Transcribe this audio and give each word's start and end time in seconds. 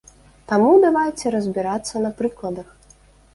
Таму, 0.51 0.69
давайце 0.85 1.33
разбірацца 1.35 1.95
на 2.07 2.11
прыкладах. 2.23 2.73